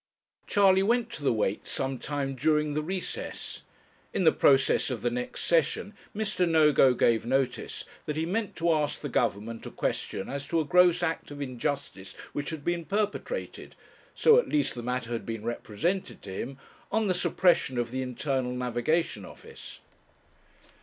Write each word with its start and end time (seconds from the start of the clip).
Charley 0.47 0.81
went 0.81 1.11
to 1.11 1.23
the 1.23 1.31
Weights 1.31 1.69
some 1.69 1.99
time 1.99 2.33
during 2.33 2.73
the 2.73 2.81
recess. 2.81 3.61
In 4.15 4.23
the 4.23 4.31
process 4.31 4.89
of 4.89 5.03
the 5.03 5.11
next 5.11 5.43
session 5.43 5.93
Mr. 6.15 6.49
Nogo 6.49 6.95
gave 6.97 7.23
notice 7.23 7.85
that 8.07 8.15
he 8.17 8.25
meant 8.25 8.55
to 8.55 8.73
ask 8.73 8.99
the 9.01 9.09
Government 9.09 9.63
a 9.67 9.69
question 9.69 10.27
as 10.27 10.47
to 10.47 10.59
a 10.59 10.65
gross 10.65 11.03
act 11.03 11.29
of 11.29 11.39
injustice 11.39 12.15
which 12.33 12.49
had 12.49 12.65
been 12.65 12.83
perpetrated 12.83 13.75
so 14.15 14.39
at 14.39 14.49
least 14.49 14.73
the 14.73 14.81
matter 14.81 15.11
had 15.11 15.23
been 15.23 15.43
represented 15.43 16.23
to 16.23 16.31
him 16.33 16.57
on 16.91 17.05
the 17.05 17.13
suppression 17.13 17.77
of 17.77 17.91
the 17.91 18.01
Internal 18.01 18.53
Navigation 18.53 19.23
Office. 19.23 19.81